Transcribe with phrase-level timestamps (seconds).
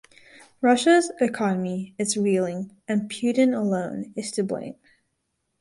[0.61, 4.73] Russia’s economy is reeling and Putin alone is to blame.